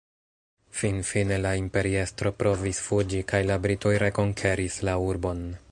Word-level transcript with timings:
Finfine 0.77 1.37
la 1.43 1.51
imperiestro 1.63 2.33
provis 2.39 2.81
fuĝi 2.89 3.23
kaj 3.33 3.41
la 3.53 3.61
britoj 3.67 3.95
rekonkeris 4.07 4.85
la 4.89 5.01
urbon. 5.13 5.45